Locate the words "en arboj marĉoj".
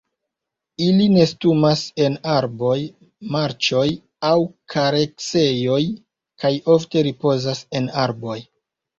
2.05-3.83